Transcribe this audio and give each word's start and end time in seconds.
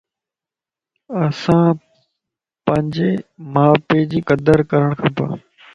اسان 1.23 1.65
پنجي 2.65 3.11
مان 3.53 3.71
پي 3.87 3.99
جي 4.11 4.19
قدر 4.29 4.57
ڪرڻ 4.69 4.89
کپَ 4.99 5.17